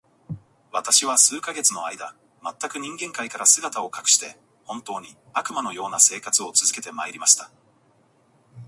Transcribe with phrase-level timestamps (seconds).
[0.73, 4.35] 私は数ヶ月の間、全く人間界から姿を隠して、
[4.65, 7.51] 本当に、悪魔の様な生活を続けて参りました。